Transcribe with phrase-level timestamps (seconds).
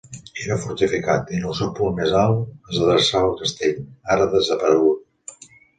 [0.43, 3.79] Era fortificat, i en el seu punt més alt es dreçava el castell,
[4.17, 5.51] ara desaparegut.